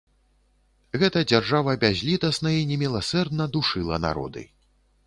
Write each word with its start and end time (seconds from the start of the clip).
Гэта 1.03 1.21
дзяржава 1.31 1.75
бязлітасна 1.83 2.57
і 2.61 2.67
неміласэрна 2.73 3.43
душыла 3.59 4.03
народы. 4.09 4.43